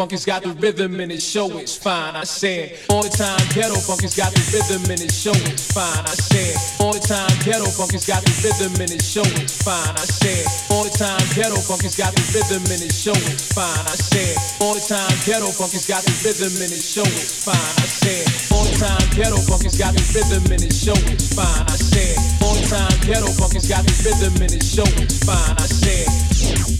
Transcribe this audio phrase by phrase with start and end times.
[0.00, 2.16] funky's got the rhythm and it show it's fine.
[2.16, 6.08] I said all the time ghetto funky's got the rhythm and it show it's fine.
[6.08, 9.92] I said all the time ghetto funky's got the rhythm and it show it's fine.
[9.92, 10.40] I said
[10.72, 13.84] all the time ghetto funky's got the rhythm and it show it's fine.
[13.84, 17.60] I said all the time ghetto funky's got the rhythm and it show it's fine.
[17.76, 18.24] I said
[18.56, 21.68] all the time ghetto funky's got the rhythm and it show it's fine.
[21.68, 25.60] I said all the time ghetto funky's got the rhythm and it show it's fine.
[25.60, 26.79] I said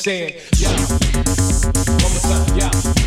[0.00, 0.70] saying, yeah.
[2.00, 2.99] One more time, yeah.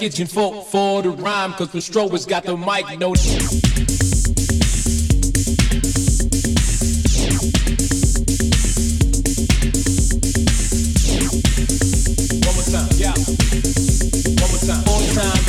[0.00, 1.52] wreckage and fought for the rhyme.
[1.54, 3.14] Cause Pastrova's got the mic, no.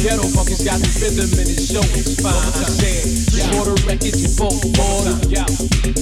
[0.02, 1.86] ghetto funkin's got the rhythm and it's showing.
[2.24, 2.34] fine.
[2.34, 5.99] I said, for the wreckage you vote for the yeah.